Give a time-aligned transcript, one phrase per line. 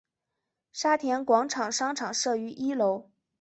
[0.71, 3.11] 沙田广场商场设于一楼。